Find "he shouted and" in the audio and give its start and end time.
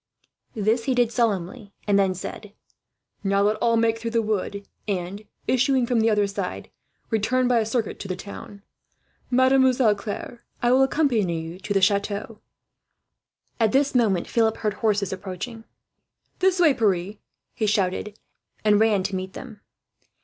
17.53-18.79